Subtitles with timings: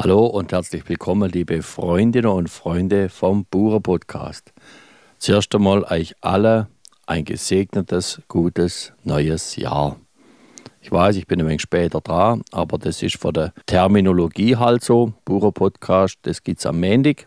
[0.00, 4.52] Hallo und herzlich willkommen, liebe Freundinnen und Freunde vom Bure Podcast.
[5.18, 6.68] Zuerst einmal euch alle
[7.08, 9.96] ein gesegnetes, gutes neues Jahr.
[10.80, 14.84] Ich weiß, ich bin ein wenig später dran, aber das ist von der Terminologie halt
[14.84, 15.14] so.
[15.24, 17.26] Bure Podcast, das gibt es am Montag.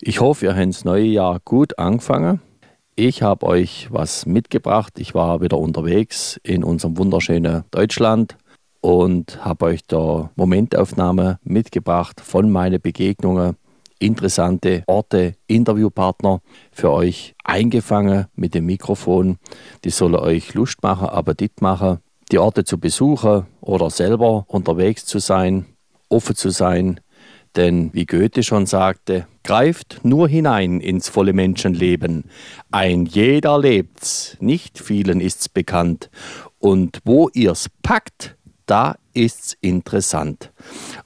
[0.00, 2.40] Ich hoffe, ihr habt das neue Jahr gut angefangen.
[2.94, 5.00] Ich habe euch was mitgebracht.
[5.00, 8.36] Ich war wieder unterwegs in unserem wunderschönen Deutschland
[8.84, 13.56] und habe euch da Momentaufnahme mitgebracht von meinen Begegnungen.
[13.98, 19.38] Interessante Orte, Interviewpartner für euch eingefangen mit dem Mikrofon.
[19.84, 25.18] Die sollen euch Lust machen, Appetit machen, die Orte zu besuchen oder selber unterwegs zu
[25.18, 25.64] sein,
[26.10, 27.00] offen zu sein.
[27.56, 32.24] Denn wie Goethe schon sagte, greift nur hinein ins volle Menschenleben.
[32.70, 36.10] Ein jeder lebt's, nicht vielen ist's bekannt.
[36.58, 40.52] Und wo ihr's packt, da ist's interessant.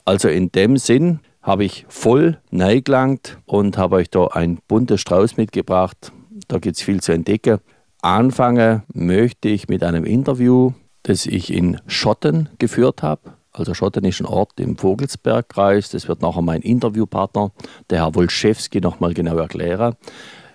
[0.05, 5.37] Also in dem Sinn habe ich voll neigelangt und habe euch da ein buntes Strauß
[5.37, 6.11] mitgebracht.
[6.47, 7.59] Da gibt es viel zu entdecken.
[8.01, 13.33] Anfangen möchte ich mit einem Interview, das ich in Schotten geführt habe.
[13.51, 15.89] Also Schotten ist ein Ort im Vogelsbergkreis.
[15.89, 17.51] Das wird nachher mein Interviewpartner,
[17.89, 19.95] der Herr Wolszewski, nochmal genau erklären.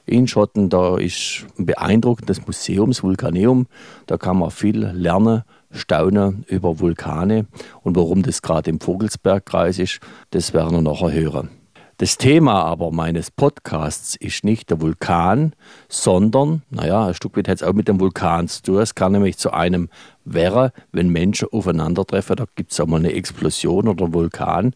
[0.06, 3.66] In Schotten, da ist ein beeindruckendes Museum, das Vulkaneum.
[4.06, 5.42] Da kann man viel lernen
[5.74, 7.46] staunen über Vulkane
[7.82, 11.50] und warum das gerade im Vogelsbergkreis ist, das werden wir nachher hören.
[11.98, 15.52] Das Thema aber meines Podcasts ist nicht der Vulkan,
[15.88, 18.78] sondern, naja, ein Stück weit hat es auch mit dem Vulkan zu tun.
[18.78, 19.88] Es kann nämlich zu einem
[20.24, 24.74] wäre, wenn Menschen aufeinandertreffen, da gibt es auch mal eine Explosion oder einen Vulkan.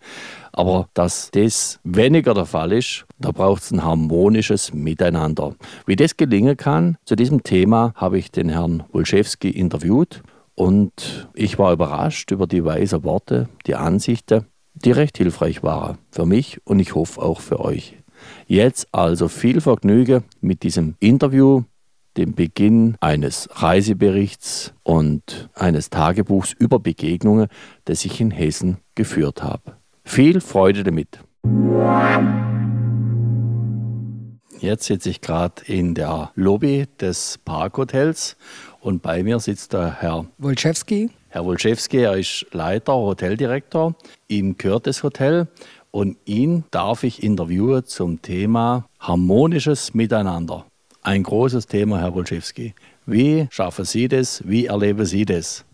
[0.52, 5.56] Aber dass das weniger der Fall ist, da braucht es ein harmonisches Miteinander.
[5.86, 10.22] Wie das gelingen kann, zu diesem Thema habe ich den Herrn Wolszewski interviewt
[10.58, 16.26] und ich war überrascht über die weisen Worte, die Ansichten, die recht hilfreich waren für
[16.26, 17.96] mich und ich hoffe auch für euch.
[18.48, 21.62] Jetzt also viel Vergnügen mit diesem Interview,
[22.16, 27.46] dem Beginn eines Reiseberichts und eines Tagebuchs über Begegnungen,
[27.84, 29.76] das ich in Hessen geführt habe.
[30.02, 31.20] Viel Freude damit.
[34.60, 38.36] Jetzt sitze ich gerade in der Lobby des Parkhotels
[38.80, 41.10] und bei mir sitzt der Herr Wolczewski.
[41.28, 43.94] Herr Wolczewski, er ist Leiter, Hoteldirektor
[44.28, 45.48] im Curtis Hotel
[45.90, 50.64] und ihn darf ich interviewen zum Thema harmonisches Miteinander.
[51.02, 52.74] Ein großes Thema, Herr Wolczewski.
[53.06, 54.42] Wie schaffen Sie das?
[54.46, 55.64] Wie erleben Sie das?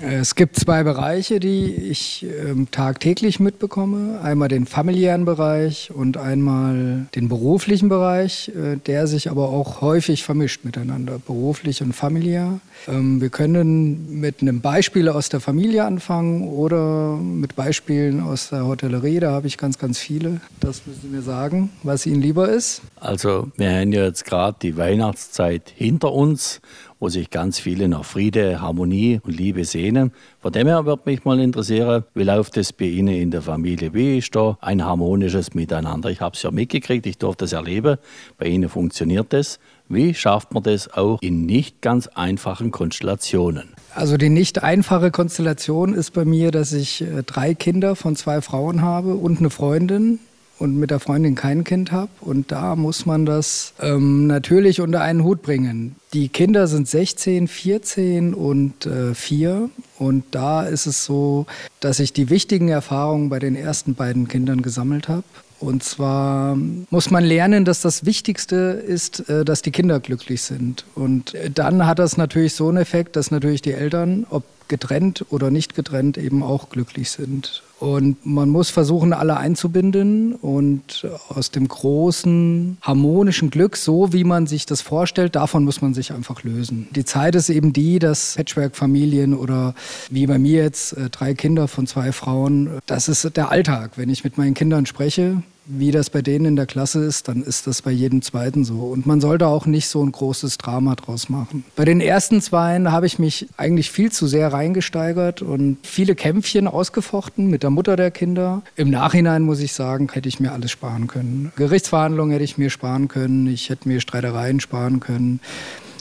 [0.00, 4.20] Es gibt zwei Bereiche, die ich äh, tagtäglich mitbekomme.
[4.20, 10.22] Einmal den familiären Bereich und einmal den beruflichen Bereich, äh, der sich aber auch häufig
[10.22, 12.60] vermischt miteinander, beruflich und familiär.
[12.88, 18.66] Ähm, wir können mit einem Beispiel aus der Familie anfangen oder mit Beispielen aus der
[18.66, 19.20] Hotellerie.
[19.20, 20.40] Da habe ich ganz, ganz viele.
[20.60, 22.82] Das müssen Sie mir sagen, was Ihnen lieber ist.
[22.96, 26.60] Also wir haben ja jetzt gerade die Weihnachtszeit hinter uns
[26.98, 30.12] wo sich ganz viele nach Friede, Harmonie und Liebe sehnen.
[30.40, 33.92] Von dem her würde mich mal interessieren, wie läuft es bei Ihnen in der Familie?
[33.92, 36.10] Wie ist da ein harmonisches Miteinander?
[36.10, 37.98] Ich habe es ja mitgekriegt, ich durfte das erleben.
[38.38, 39.58] Bei Ihnen funktioniert das.
[39.88, 43.68] Wie schafft man das auch in nicht ganz einfachen Konstellationen?
[43.94, 48.40] Also die nicht einfache Konstellation ist bei mir, dass ich äh, drei Kinder von zwei
[48.40, 50.18] Frauen habe und eine Freundin
[50.58, 52.10] und mit der Freundin kein Kind habe.
[52.20, 55.96] Und da muss man das ähm, natürlich unter einen Hut bringen.
[56.12, 59.68] Die Kinder sind 16, 14 und äh, 4.
[59.98, 61.46] Und da ist es so,
[61.80, 65.24] dass ich die wichtigen Erfahrungen bei den ersten beiden Kindern gesammelt habe.
[65.58, 66.56] Und zwar
[66.90, 70.84] muss man lernen, dass das Wichtigste ist, äh, dass die Kinder glücklich sind.
[70.94, 75.26] Und äh, dann hat das natürlich so einen Effekt, dass natürlich die Eltern, ob getrennt
[75.30, 77.62] oder nicht getrennt, eben auch glücklich sind.
[77.78, 84.46] Und man muss versuchen, alle einzubinden und aus dem großen harmonischen Glück, so wie man
[84.46, 86.88] sich das vorstellt, davon muss man sich einfach lösen.
[86.92, 89.74] Die Zeit ist eben die, dass Patchwork-Familien oder
[90.08, 93.92] wie bei mir jetzt äh, drei Kinder von zwei Frauen, das ist der Alltag.
[93.96, 97.42] Wenn ich mit meinen Kindern spreche, wie das bei denen in der Klasse ist, dann
[97.42, 98.80] ist das bei jedem zweiten so.
[98.80, 101.64] Und man sollte auch nicht so ein großes Drama draus machen.
[101.74, 106.68] Bei den ersten zweien habe ich mich eigentlich viel zu sehr reingesteigert und viele Kämpfchen
[106.68, 108.62] ausgefochten mit der Mutter der Kinder.
[108.76, 111.52] Im Nachhinein muss ich sagen, hätte ich mir alles sparen können.
[111.56, 115.40] Gerichtsverhandlungen hätte ich mir sparen können, ich hätte mir Streitereien sparen können.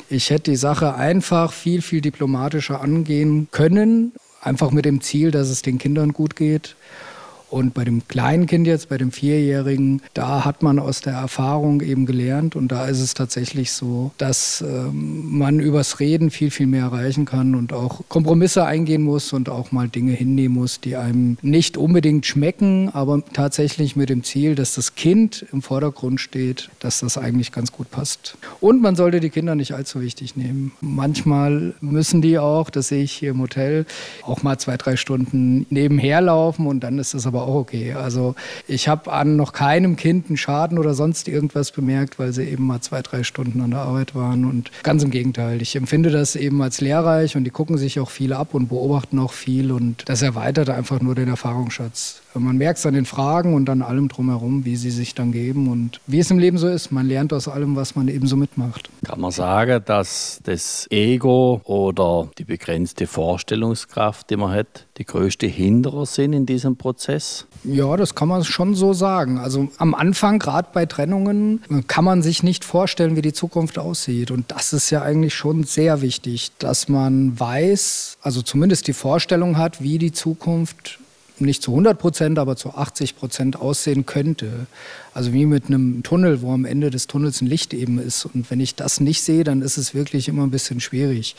[0.10, 5.50] Ich hätte die Sache einfach viel, viel diplomatischer angehen können, einfach mit dem Ziel, dass
[5.50, 6.76] es den Kindern gut geht.
[7.50, 11.82] Und bei dem kleinen Kind jetzt, bei dem Vierjährigen, da hat man aus der Erfahrung
[11.82, 16.68] eben gelernt und da ist es tatsächlich so, dass ähm, man übers Reden viel, viel
[16.68, 20.96] mehr erreichen kann und auch Kompromisse eingehen muss und auch mal Dinge hinnehmen muss, die
[20.96, 26.70] einem nicht unbedingt schmecken, aber tatsächlich mit dem Ziel, dass das Kind im Vordergrund steht,
[26.80, 28.38] dass das eigentlich ganz gut passt.
[28.60, 30.72] Und man sollte die Kinder nicht allzu wichtig nehmen.
[30.82, 33.86] Manchmal müssen die auch, das sehe ich hier im Hotel,
[34.24, 37.94] auch mal zwei, drei Stunden nebenher laufen und dann ist das aber auch okay.
[37.94, 38.36] Also
[38.68, 42.66] ich habe an noch keinem Kind einen Schaden oder sonst irgendwas bemerkt, weil sie eben
[42.66, 44.46] mal zwei, drei Stunden an der Arbeit waren.
[44.46, 48.10] Und ganz im Gegenteil, ich empfinde das eben als lehrreich und die gucken sich auch
[48.10, 52.22] viel ab und beobachten auch viel und das erweitert einfach nur den Erfahrungsschatz.
[52.40, 55.70] Man merkt es an den Fragen und an allem drumherum, wie sie sich dann geben
[55.70, 56.92] und wie es im Leben so ist.
[56.92, 58.90] Man lernt aus allem, was man eben so mitmacht.
[59.04, 65.48] Kann man sagen, dass das Ego oder die begrenzte Vorstellungskraft, die man hat, die größte
[65.48, 67.46] Hinderer sind in diesem Prozess?
[67.64, 69.38] Ja, das kann man schon so sagen.
[69.38, 74.32] Also am Anfang, gerade bei Trennungen, kann man sich nicht vorstellen, wie die Zukunft aussieht.
[74.32, 79.58] Und das ist ja eigentlich schon sehr wichtig, dass man weiß, also zumindest die Vorstellung
[79.58, 81.00] hat, wie die Zukunft
[81.40, 84.68] nicht zu 100 Prozent, aber zu 80 Prozent aussehen könnte.
[85.14, 88.26] Also wie mit einem Tunnel, wo am Ende des Tunnels ein Licht eben ist.
[88.26, 91.36] Und wenn ich das nicht sehe, dann ist es wirklich immer ein bisschen schwierig.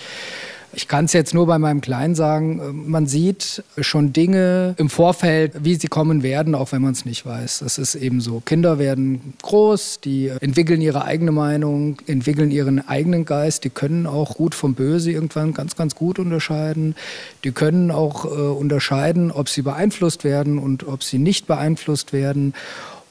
[0.77, 4.91] Ich kann es jetzt nur bei meinem Kleinen sagen, äh, man sieht schon Dinge im
[4.91, 7.61] Vorfeld, wie sie kommen werden, auch wenn man es nicht weiß.
[7.61, 8.43] Das ist eben so.
[8.45, 14.35] Kinder werden groß, die entwickeln ihre eigene Meinung, entwickeln ihren eigenen Geist, die können auch
[14.37, 16.95] gut vom Böse irgendwann ganz, ganz gut unterscheiden.
[17.43, 22.53] Die können auch äh, unterscheiden, ob sie beeinflusst werden und ob sie nicht beeinflusst werden.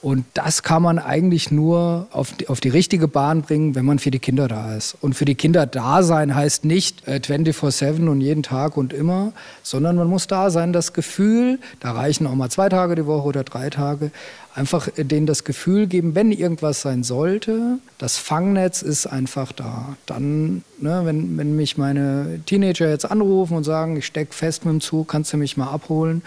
[0.06, 3.98] Und das kann man eigentlich nur auf die, auf die richtige Bahn bringen, wenn man
[3.98, 4.96] für die Kinder da ist.
[5.02, 9.34] Und für die Kinder da sein heißt nicht äh, 24-7 und jeden Tag und immer,
[9.64, 13.28] sondern man muss da sein, das Gefühl, da reichen auch mal zwei Tage die Woche
[13.30, 14.12] oder drei Tage,
[14.54, 19.96] einfach äh, denen das Gefühl geben, wenn irgendwas sein sollte, das Fangnetz ist einfach da.
[20.06, 24.72] Dann, ne, wenn, wenn mich meine Teenager jetzt anrufen und sagen, ich stecke fest mit
[24.72, 26.22] dem Zug, kannst du mich mal abholen,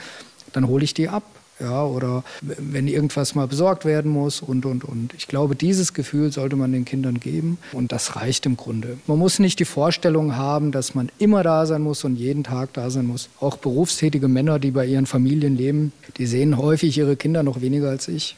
[0.52, 1.22] dann hole ich die ab
[1.60, 5.14] ja, oder wenn irgendwas mal besorgt werden muss und, und, und.
[5.14, 8.98] Ich glaube, dieses Gefühl sollte man den Kindern geben und das reicht im Grunde.
[9.06, 12.72] Man muss nicht die Vorstellung haben, dass man immer da sein muss und jeden Tag
[12.72, 13.28] da sein muss.
[13.40, 17.88] Auch berufstätige Männer, die bei ihren Familien leben, die sehen häufig ihre Kinder noch weniger
[17.90, 18.36] als ich.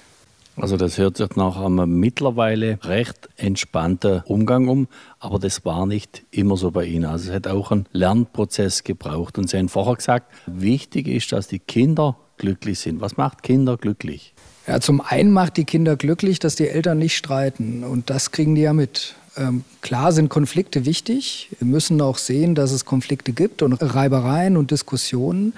[0.56, 4.88] Also das hört sich nach einem mittlerweile recht entspannten Umgang um,
[5.18, 7.06] aber das war nicht immer so bei Ihnen.
[7.06, 9.38] Also es hat auch einen Lernprozess gebraucht.
[9.38, 13.00] Und Sie haben vorher gesagt, wichtig ist, dass die Kinder glücklich sind.
[13.00, 14.34] Was macht Kinder glücklich?
[14.66, 17.84] Ja, zum einen macht die Kinder glücklich, dass die Eltern nicht streiten.
[17.84, 19.14] Und das kriegen die ja mit.
[19.36, 21.50] Ähm, klar sind Konflikte wichtig.
[21.58, 25.52] Wir müssen auch sehen, dass es Konflikte gibt und Reibereien und Diskussionen.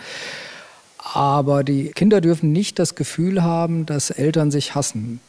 [1.15, 5.21] Aber die Kinder dürfen nicht das Gefühl haben, dass Eltern sich hassen,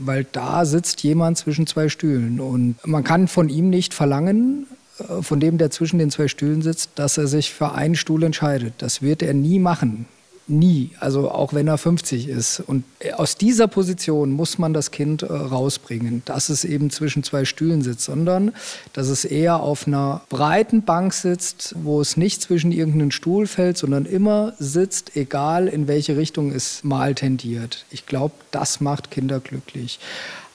[0.00, 2.40] weil da sitzt jemand zwischen zwei Stühlen.
[2.40, 4.66] Und man kann von ihm nicht verlangen,
[4.98, 8.22] äh, von dem, der zwischen den zwei Stühlen sitzt, dass er sich für einen Stuhl
[8.22, 8.74] entscheidet.
[8.78, 10.06] Das wird er nie machen.
[10.46, 12.60] Nie, also auch wenn er 50 ist.
[12.60, 12.84] Und
[13.16, 17.80] aus dieser Position muss man das Kind äh, rausbringen, dass es eben zwischen zwei Stühlen
[17.80, 18.52] sitzt, sondern
[18.92, 23.78] dass es eher auf einer breiten Bank sitzt, wo es nicht zwischen irgendeinen Stuhl fällt,
[23.78, 27.86] sondern immer sitzt, egal in welche Richtung es mal tendiert.
[27.90, 29.98] Ich glaube, das macht Kinder glücklich.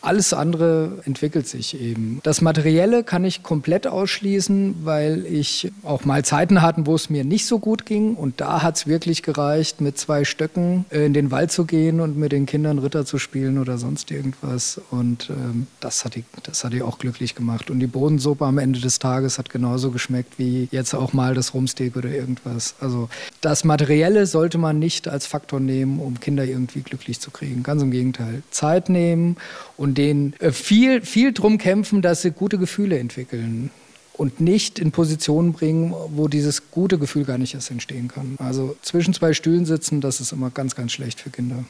[0.02, 2.22] Alles andere entwickelt sich eben.
[2.24, 7.26] Das Materielle kann ich komplett ausschließen, weil ich auch mal Zeiten hatte, wo es mir
[7.26, 8.16] nicht so gut ging.
[8.16, 12.18] Und da hat es wirklich gereicht, mit zwei Stöcken in den Wald zu gehen und
[12.18, 14.80] mit den Kindern Ritter zu spielen oder sonst irgendwas.
[14.90, 17.70] Und ähm, das, hat die, das hat die auch glücklich gemacht.
[17.70, 21.54] Und die Bodensuppe am Ende des Tages hat genauso geschmeckt wie jetzt auch mal das
[21.54, 22.76] Rumsteak oder irgendwas.
[22.80, 23.10] Also
[23.42, 27.64] das Materielle sollte man nicht als Faktor nehmen, um Kinder irgendwie glücklich zu kriegen.
[27.64, 28.44] Ganz im Gegenteil.
[28.50, 29.36] Zeit nehmen
[29.76, 33.72] und und denen äh, viel, viel drum kämpfen, dass sie gute Gefühle entwickeln
[34.14, 38.36] und nicht in Positionen bringen, wo dieses gute Gefühl gar nicht erst entstehen kann.
[38.38, 41.64] Also zwischen zwei Stühlen sitzen, das ist immer ganz, ganz schlecht für Kinder.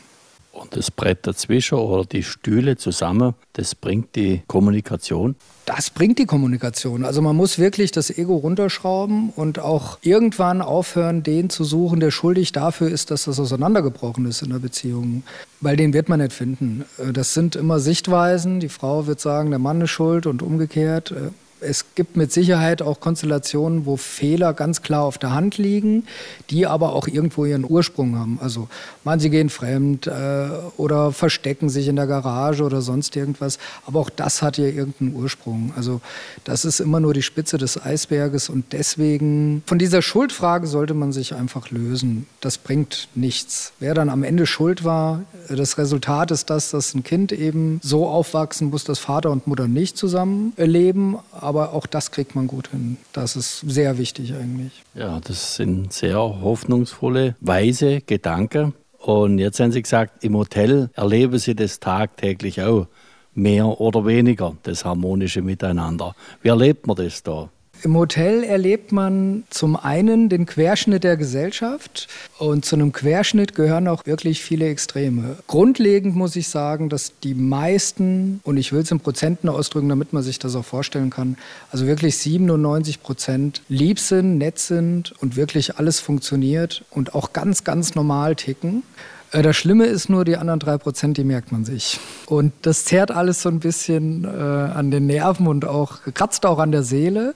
[0.52, 5.36] Und das Brett dazwischen oder die Stühle zusammen, das bringt die Kommunikation?
[5.66, 7.06] Das bringt die Kommunikation.
[7.06, 12.10] Also man muss wirklich das Ego runterschrauben und auch irgendwann aufhören, den zu suchen, der
[12.10, 15.24] schuldig dafür ist, dass das auseinandergebrochen ist in der Beziehung.
[15.62, 16.86] Weil den wird man nicht finden.
[16.98, 18.60] Äh, das sind immer Sichtweisen.
[18.60, 21.14] Die Frau wird sagen, der Mann ist schuld und umgekehrt.
[21.62, 26.06] Es gibt mit Sicherheit auch Konstellationen, wo Fehler ganz klar auf der Hand liegen,
[26.50, 28.40] die aber auch irgendwo ihren Ursprung haben.
[28.42, 28.68] Also
[29.04, 33.60] man, sie gehen fremd äh, oder verstecken sich in der Garage oder sonst irgendwas.
[33.86, 35.74] Aber auch das hat ja irgendeinen Ursprung.
[35.76, 36.02] Also
[36.44, 41.12] das ist immer nur die Spitze des Eisberges und deswegen von dieser Schuldfrage sollte man
[41.12, 42.28] sich einfach lösen.
[42.42, 43.74] Das bringt nichts.
[43.80, 48.08] Wer dann am Ende schuld war, das Resultat ist das, dass ein Kind eben so
[48.08, 51.18] aufwachsen muss, dass Vater und Mutter nicht zusammen leben
[51.50, 52.98] aber auch das kriegt man gut hin.
[53.12, 54.84] Das ist sehr wichtig eigentlich.
[54.94, 58.76] Ja, das sind sehr hoffnungsvolle, weise Gedanken.
[59.00, 62.86] Und jetzt haben Sie gesagt, im Hotel erleben Sie das tagtäglich auch
[63.34, 66.16] mehr oder weniger, das harmonische Miteinander.
[66.44, 67.50] Wie erlebt man das da?
[67.82, 73.88] Im Hotel erlebt man zum einen den Querschnitt der Gesellschaft und zu einem Querschnitt gehören
[73.88, 75.38] auch wirklich viele Extreme.
[75.48, 80.12] Grundlegend muss ich sagen, dass die meisten, und ich will es in Prozenten ausdrücken, damit
[80.12, 81.38] man sich das auch vorstellen kann,
[81.72, 87.64] also wirklich 97 Prozent lieb sind, nett sind und wirklich alles funktioniert und auch ganz,
[87.64, 88.84] ganz normal ticken.
[89.32, 92.00] Äh, das Schlimme ist nur, die anderen drei Prozent, die merkt man sich.
[92.26, 96.60] Und das zerrt alles so ein bisschen äh, an den Nerven und auch kratzt auch
[96.60, 97.34] an der Seele.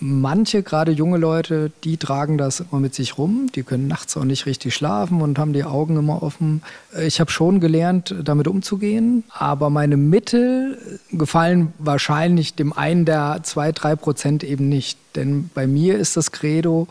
[0.00, 3.48] Manche, gerade junge Leute, die tragen das immer mit sich rum.
[3.54, 6.62] Die können nachts auch nicht richtig schlafen und haben die Augen immer offen.
[6.94, 9.24] Äh, ich habe schon gelernt, damit umzugehen.
[9.30, 10.78] Aber meine Mittel
[11.10, 14.98] gefallen wahrscheinlich dem einen der zwei, drei Prozent eben nicht.
[15.14, 16.88] Denn bei mir ist das Credo,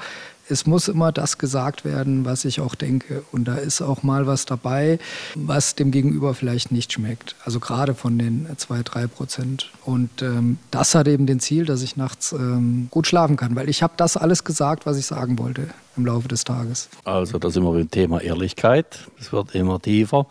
[0.48, 3.24] es muss immer das gesagt werden, was ich auch denke.
[3.32, 5.00] Und da ist auch mal was dabei,
[5.36, 7.36] was dem Gegenüber vielleicht nicht schmeckt.
[7.44, 9.72] Also gerade von den zwei, drei Prozent.
[9.86, 13.70] Und ähm, das hat eben den Ziel, dass ich nachts ähm, gut schlafen kann, weil
[13.70, 16.90] ich habe das alles gesagt, was ich sagen wollte im Laufe des Tages.
[17.06, 19.00] Also da sind wir beim Thema Ehrlichkeit.
[19.20, 20.28] Es wird immer tiefer.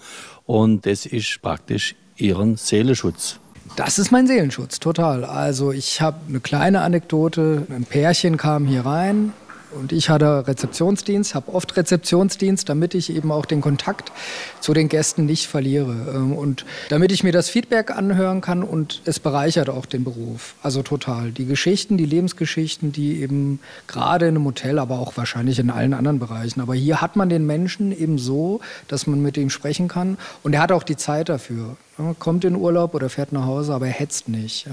[0.47, 3.41] Und das ist praktisch Ihren Seelenschutz.
[3.77, 5.25] Das ist mein Seelenschutz, total.
[5.25, 7.67] Also ich habe eine kleine Anekdote.
[7.71, 9.33] Ein Pärchen kam hier rein,
[9.75, 14.13] und ich hatte Rezeptionsdienst, habe oft Rezeptionsdienst, damit ich eben auch den Kontakt
[14.61, 16.15] zu den Gästen nicht verliere.
[16.15, 20.55] Ähm, und damit ich mir das Feedback anhören kann und es bereichert auch den Beruf.
[20.63, 21.31] Also total.
[21.33, 25.95] Die Geschichten, die Lebensgeschichten, die eben gerade in einem Hotel, aber auch wahrscheinlich in allen
[25.95, 26.61] anderen Bereichen.
[26.61, 30.19] Aber hier hat man den Menschen eben so, dass man mit ihm sprechen kann.
[30.43, 31.77] Und er hat auch die Zeit dafür.
[32.19, 34.67] Kommt in Urlaub oder fährt nach Hause, aber er hetzt nicht.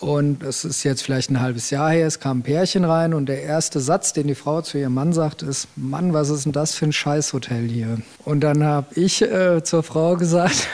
[0.00, 3.26] Und es ist jetzt vielleicht ein halbes Jahr her, es kam ein Pärchen rein und
[3.26, 6.52] der erste Satz, den die Frau zu ihrem Mann sagt, ist, Mann, was ist denn
[6.52, 7.98] das für ein Scheißhotel hier?
[8.24, 10.68] Und dann habe ich äh, zur Frau gesagt,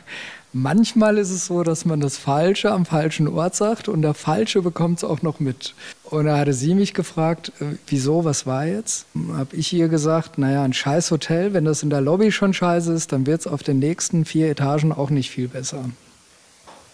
[0.54, 4.62] manchmal ist es so, dass man das Falsche am falschen Ort sagt und der Falsche
[4.62, 5.74] bekommt es auch noch mit.
[6.04, 9.04] Und da hatte sie mich gefragt, äh, wieso, was war jetzt?
[9.34, 13.12] Habe ich ihr gesagt, naja, ein Scheißhotel, wenn das in der Lobby schon scheiße ist,
[13.12, 15.84] dann wird es auf den nächsten vier Etagen auch nicht viel besser.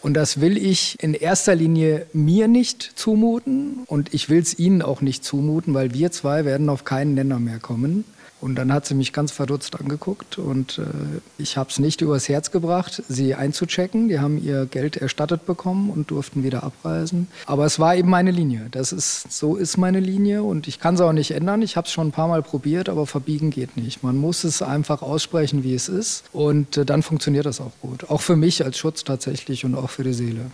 [0.07, 4.81] Und das will ich in erster Linie mir nicht zumuten und ich will es Ihnen
[4.81, 8.05] auch nicht zumuten, weil wir zwei werden auf keinen Nenner mehr kommen.
[8.41, 10.83] Und dann hat sie mich ganz verdutzt angeguckt und äh,
[11.39, 14.09] ich habe es nicht übers Herz gebracht, sie einzuchecken.
[14.09, 17.29] Die haben ihr Geld erstattet bekommen und durften wieder abreisen.
[17.47, 18.69] Aber es war eben meine Linie.
[18.71, 21.63] Das ist, so ist meine Linie und ich kann es auch nicht ändern.
[21.63, 24.03] Ich habe es schon ein paar Mal probiert, aber verbiegen geht nicht.
[24.03, 28.11] Man muss es einfach aussprechen, wie es ist und äh, dann funktioniert das auch gut.
[28.11, 30.51] Auch für mich als Schutz tatsächlich und auch für die Seele.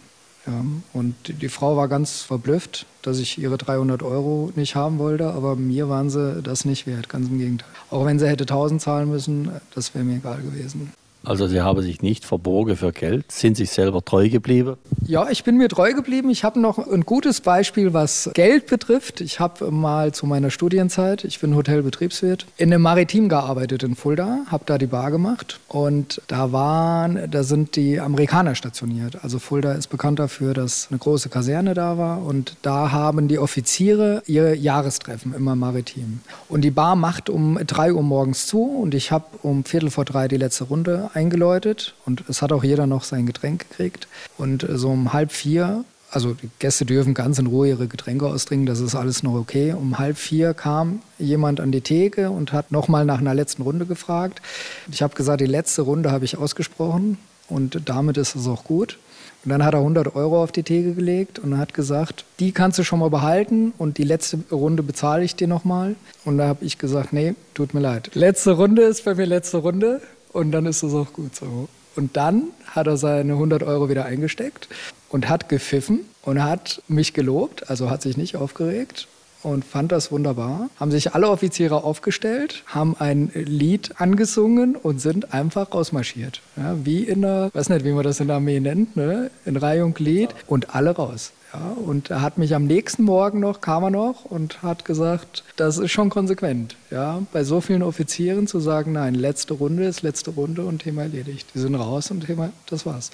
[0.47, 5.31] Ja, und die Frau war ganz verblüfft, dass ich ihre 300 Euro nicht haben wollte,
[5.33, 7.69] aber mir waren sie das nicht wert, ganz im Gegenteil.
[7.91, 10.93] Auch wenn sie hätte 1000 zahlen müssen, das wäre mir egal gewesen.
[11.25, 14.77] Also Sie haben sich nicht verborgen für Geld, sind sich selber treu geblieben?
[15.07, 16.31] Ja, ich bin mir treu geblieben.
[16.31, 19.21] Ich habe noch ein gutes Beispiel, was Geld betrifft.
[19.21, 24.41] Ich habe mal zu meiner Studienzeit, ich bin Hotelbetriebswirt, in einem Maritim gearbeitet in Fulda,
[24.49, 29.23] habe da die Bar gemacht und da waren, da sind die Amerikaner stationiert.
[29.23, 33.39] Also Fulda ist bekannt dafür, dass eine große Kaserne da war und da haben die
[33.39, 36.21] Offiziere ihre Jahrestreffen immer maritim.
[36.49, 40.05] Und die Bar macht um drei Uhr morgens zu und ich habe um Viertel vor
[40.05, 44.09] drei die letzte Runde eingeläutet und es hat auch jeder noch sein Getränk gekriegt.
[44.39, 48.67] Und so um halb vier, also die Gäste dürfen ganz in Ruhe ihre Getränke austrinken,
[48.67, 49.73] das ist alles noch okay.
[49.73, 53.87] Um halb vier kam jemand an die Theke und hat nochmal nach einer letzten Runde
[53.87, 54.43] gefragt.
[54.91, 58.99] Ich habe gesagt, die letzte Runde habe ich ausgesprochen und damit ist es auch gut.
[59.45, 62.79] Und dann hat er 100 Euro auf die Theke gelegt und hat gesagt, die kannst
[62.79, 65.97] du schon mal behalten und die letzte Runde bezahle ich dir nochmal.
[66.25, 68.11] Und da habe ich gesagt, nee, tut mir leid.
[68.15, 70.01] Letzte Runde ist bei mir letzte Runde
[70.33, 71.69] und dann ist es auch gut so.
[71.95, 74.69] Und dann hat er seine 100 Euro wieder eingesteckt
[75.11, 79.09] und hat gepfiffen und hat mich gelobt, also hat sich nicht aufgeregt
[79.43, 80.71] und fand das wunderbar.
[80.79, 86.41] Haben sich alle Offiziere aufgestellt, haben ein Lied angesungen und sind einfach rausmarschiert.
[86.57, 89.31] Ja, wie in der, weiß nicht, wie man das in der Armee nennt, ne?
[89.45, 91.33] in Reihe und Glied und alle raus.
[91.53, 95.45] Ja, und er hat mich am nächsten Morgen noch, kam er noch und hat gesagt,
[95.57, 96.77] das ist schon konsequent.
[96.91, 101.03] Ja, bei so vielen Offizieren zu sagen, nein, letzte Runde ist letzte Runde und Thema
[101.03, 101.49] erledigt.
[101.55, 103.11] Die sind raus und Thema, das war's.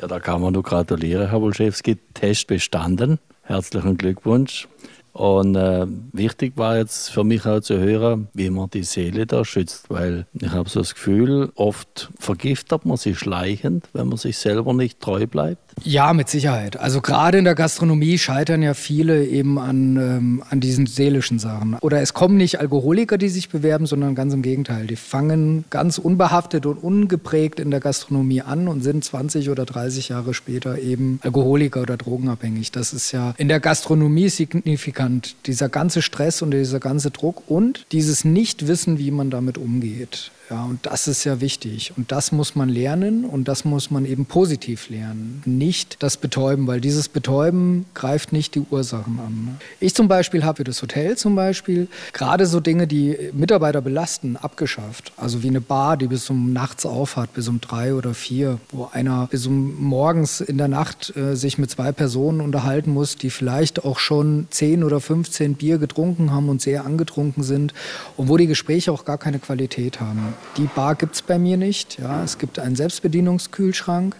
[0.00, 1.98] Ja, da kann man nur gratulieren, Herr Wolszewski.
[2.14, 3.18] Test bestanden.
[3.42, 4.68] Herzlichen Glückwunsch.
[5.12, 9.44] Und äh, wichtig war jetzt für mich auch zu hören, wie man die Seele da
[9.44, 14.38] schützt, weil ich habe so das Gefühl, oft vergiftet man sich schleichend, wenn man sich
[14.38, 15.69] selber nicht treu bleibt.
[15.82, 16.78] Ja, mit Sicherheit.
[16.78, 21.74] Also gerade in der Gastronomie scheitern ja viele eben an, ähm, an diesen seelischen Sachen.
[21.80, 24.86] Oder es kommen nicht Alkoholiker, die sich bewerben, sondern ganz im Gegenteil.
[24.86, 30.10] Die fangen ganz unbehaftet und ungeprägt in der Gastronomie an und sind 20 oder 30
[30.10, 32.72] Jahre später eben Alkoholiker oder drogenabhängig.
[32.72, 35.36] Das ist ja in der Gastronomie signifikant.
[35.46, 40.30] Dieser ganze Stress und dieser ganze Druck und dieses Nichtwissen, wie man damit umgeht.
[40.50, 41.92] Ja, und das ist ja wichtig.
[41.96, 45.42] Und das muss man lernen und das muss man eben positiv lernen.
[45.46, 49.60] Nicht das Betäuben, weil dieses Betäuben greift nicht die Ursachen an.
[49.78, 54.36] Ich zum Beispiel habe für das Hotel zum Beispiel gerade so Dinge, die Mitarbeiter belasten,
[54.36, 55.12] abgeschafft.
[55.16, 58.58] Also wie eine Bar, die bis um nachts auf hat, bis um drei oder vier,
[58.72, 63.14] wo einer bis um morgens in der Nacht äh, sich mit zwei Personen unterhalten muss,
[63.14, 67.72] die vielleicht auch schon zehn oder 15 Bier getrunken haben und sehr angetrunken sind
[68.16, 70.34] und wo die Gespräche auch gar keine Qualität haben.
[70.56, 71.98] Die Bar gibt es bei mir nicht.
[72.00, 74.16] Ja, es gibt einen Selbstbedienungskühlschrank.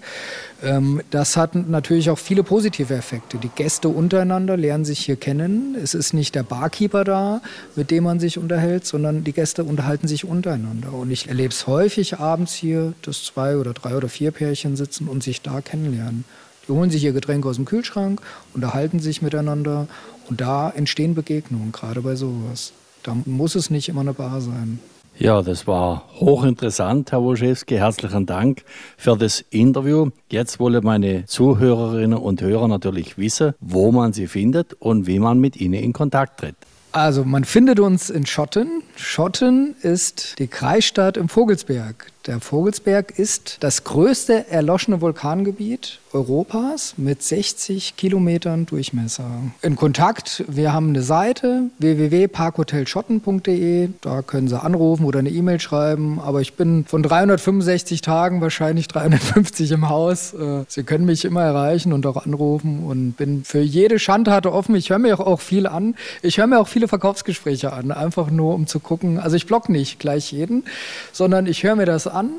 [0.63, 3.39] Ähm, das hat natürlich auch viele positive Effekte.
[3.39, 5.75] Die Gäste untereinander lernen sich hier kennen.
[5.75, 7.41] Es ist nicht der Barkeeper da,
[7.75, 10.93] mit dem man sich unterhält, sondern die Gäste unterhalten sich untereinander.
[10.93, 15.09] Und ich erlebe es häufig abends hier, dass zwei oder drei oder vier Pärchen sitzen
[15.09, 16.25] und sich da kennenlernen.
[16.69, 18.21] Die holen sich ihr Getränk aus dem Kühlschrank,
[18.55, 19.89] unterhalten sich miteinander
[20.29, 22.73] und da entstehen Begegnungen, gerade bei sowas.
[23.03, 24.79] Da muss es nicht immer eine Bar sein.
[25.21, 27.75] Ja, das war hochinteressant, Herr Woschewski.
[27.75, 28.65] Herzlichen Dank
[28.97, 30.09] für das Interview.
[30.31, 35.39] Jetzt wollen meine Zuhörerinnen und Hörer natürlich wissen, wo man sie findet und wie man
[35.39, 36.57] mit ihnen in Kontakt tritt.
[36.93, 38.83] Also man findet uns in Schotten.
[38.97, 42.07] Schotten ist die Kreisstadt im Vogelsberg.
[42.27, 49.43] Der Vogelsberg ist das größte erloschene Vulkangebiet Europas mit 60 Kilometern Durchmesser.
[49.63, 53.91] In Kontakt, wir haben eine Seite www.parkhotelschotten.de.
[54.01, 56.21] Da können Sie anrufen oder eine E-Mail schreiben.
[56.21, 60.35] Aber ich bin von 365 Tagen wahrscheinlich 350 im Haus.
[60.35, 64.75] Äh, Sie können mich immer erreichen und auch anrufen und bin für jede Schandtate offen.
[64.75, 65.95] Ich höre mir auch viel an.
[66.23, 69.19] Ich höre mir auch viele Verkaufsgespräche an, einfach nur um zu gucken.
[69.19, 70.65] Also ich block nicht gleich jeden,
[71.13, 72.31] sondern ich höre mir das an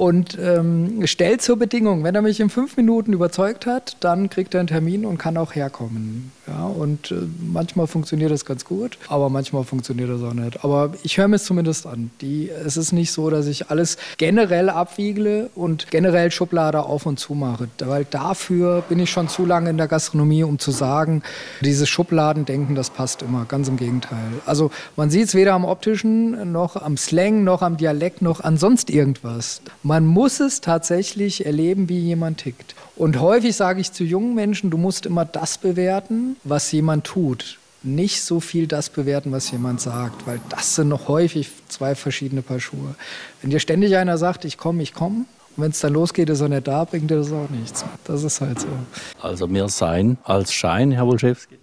[0.00, 4.54] und ähm, stellt zur Bedingung, wenn er mich in fünf Minuten überzeugt hat, dann kriegt
[4.54, 6.32] er einen Termin und kann auch herkommen.
[6.46, 10.64] Ja, und äh, manchmal funktioniert das ganz gut, aber manchmal funktioniert das auch nicht.
[10.64, 12.10] Aber ich höre mir es zumindest an.
[12.22, 17.20] Die, es ist nicht so, dass ich alles generell abwiegle und generell Schublade auf und
[17.20, 21.22] zu mache, weil dafür bin ich schon zu lange in der Gastronomie, um zu sagen,
[21.60, 23.44] dieses Schubladendenken, das passt immer.
[23.44, 24.16] Ganz im Gegenteil.
[24.46, 28.56] Also man sieht es weder am optischen noch am Slang noch am Dialekt noch an
[28.56, 29.60] sonst irgendwas.
[29.90, 32.76] Man muss es tatsächlich erleben, wie jemand tickt.
[32.94, 37.58] Und häufig sage ich zu jungen Menschen, du musst immer das bewerten, was jemand tut.
[37.82, 42.40] Nicht so viel das bewerten, was jemand sagt, weil das sind noch häufig zwei verschiedene
[42.40, 42.94] Paar Schuhe.
[43.42, 45.24] Wenn dir ständig einer sagt, ich komme, ich komme,
[45.56, 47.84] und wenn es dann losgeht, ist er nicht da, bringt dir das auch nichts.
[48.04, 48.68] Das ist halt so.
[49.20, 51.56] Also mehr Sein als Schein, Herr Wolszewski?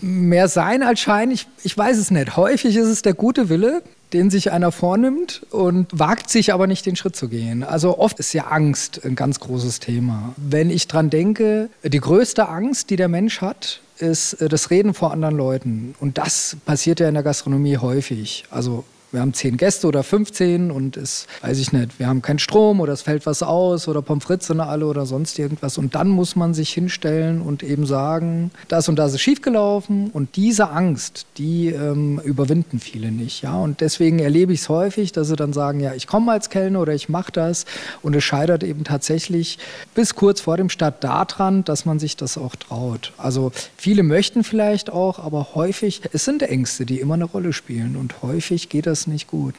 [0.00, 2.36] Mehr Sein als Schein, ich, ich weiß es nicht.
[2.36, 3.82] Häufig ist es der gute Wille,
[4.12, 7.62] den sich einer vornimmt und wagt sich aber nicht den Schritt zu gehen.
[7.62, 10.34] Also oft ist ja Angst ein ganz großes Thema.
[10.36, 14.94] Wenn ich dran denke, die größte Angst, die der Mensch hat, ist äh, das Reden
[14.94, 15.94] vor anderen Leuten.
[16.00, 18.44] Und das passiert ja in der Gastronomie häufig.
[18.50, 22.38] Also wir haben zehn Gäste oder 15 und es, weiß ich nicht, wir haben keinen
[22.38, 25.78] Strom oder es fällt was aus oder Pommes frites sind alle oder sonst irgendwas.
[25.78, 30.10] Und dann muss man sich hinstellen und eben sagen, das und das ist schiefgelaufen.
[30.10, 33.42] Und diese Angst, die ähm, überwinden viele nicht.
[33.42, 33.56] Ja?
[33.56, 36.80] Und deswegen erlebe ich es häufig, dass sie dann sagen, ja, ich komme als Kellner
[36.80, 37.64] oder ich mache das.
[38.02, 39.58] Und es scheitert eben tatsächlich
[39.94, 43.12] bis kurz vor dem Start daran, dass man sich das auch traut.
[43.16, 47.96] Also viele möchten vielleicht auch, aber häufig, es sind Ängste, die immer eine Rolle spielen.
[47.96, 49.54] Und häufig geht das das nicht gut.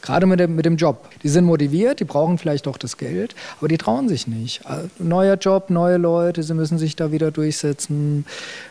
[0.00, 1.08] Gerade mit dem, mit dem Job.
[1.22, 4.60] Die sind motiviert, die brauchen vielleicht auch das Geld, aber die trauen sich nicht.
[4.64, 8.24] Äh, neuer Job, neue Leute, sie müssen sich da wieder durchsetzen.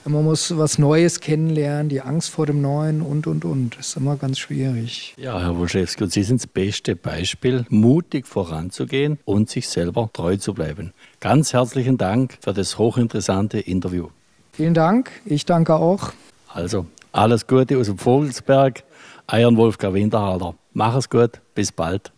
[0.06, 3.78] Man muss was Neues kennenlernen, die Angst vor dem Neuen und, und, und.
[3.78, 5.14] Das ist immer ganz schwierig.
[5.18, 10.54] Ja, Herr Wolszewski, Sie sind das beste Beispiel, mutig voranzugehen und sich selber treu zu
[10.54, 10.94] bleiben.
[11.20, 14.08] Ganz herzlichen Dank für das hochinteressante Interview.
[14.54, 16.14] Vielen Dank, ich danke auch.
[16.48, 18.84] Also, Alles Gute aus dem Vogelsberg.
[19.28, 20.56] Eiern Wolfgang Winterhalter.
[20.74, 22.12] Mach es gut, bis bald.